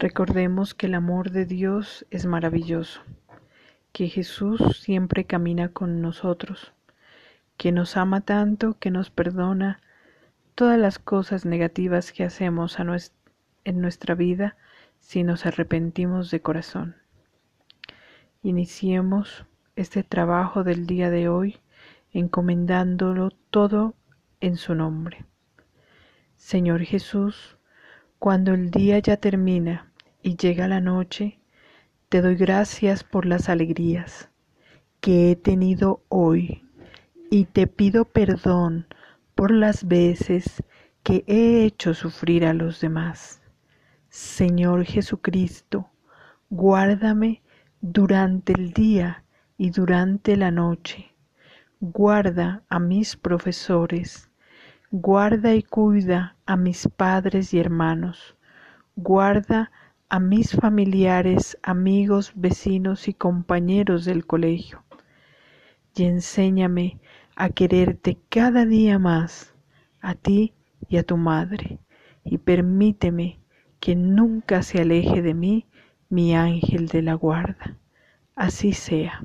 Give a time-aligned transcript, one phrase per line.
[0.00, 3.02] Recordemos que el amor de Dios es maravilloso,
[3.92, 6.72] que Jesús siempre camina con nosotros,
[7.58, 9.82] que nos ama tanto que nos perdona
[10.54, 14.56] todas las cosas negativas que hacemos en nuestra vida
[15.00, 16.96] si nos arrepentimos de corazón.
[18.42, 19.44] Iniciemos
[19.76, 21.58] este trabajo del día de hoy
[22.14, 23.92] encomendándolo todo
[24.40, 25.26] en su nombre.
[26.36, 27.58] Señor Jesús,
[28.18, 29.89] cuando el día ya termina
[30.22, 31.38] y llega la noche,
[32.08, 34.30] te doy gracias por las alegrías
[35.00, 36.64] que he tenido hoy
[37.30, 38.86] y te pido perdón
[39.34, 40.62] por las veces
[41.02, 43.40] que he hecho sufrir a los demás.
[44.08, 45.88] Señor Jesucristo,
[46.50, 47.42] guárdame
[47.80, 49.24] durante el día
[49.56, 51.14] y durante la noche.
[51.80, 54.28] Guarda a mis profesores,
[54.90, 58.36] guarda y cuida a mis padres y hermanos,
[58.96, 59.70] guarda
[60.12, 64.82] a mis familiares, amigos, vecinos y compañeros del colegio,
[65.94, 66.98] y enséñame
[67.36, 69.54] a quererte cada día más,
[70.00, 70.52] a ti
[70.88, 71.78] y a tu madre,
[72.24, 73.38] y permíteme
[73.78, 75.66] que nunca se aleje de mí
[76.08, 77.78] mi ángel de la guarda.
[78.34, 79.24] Así sea.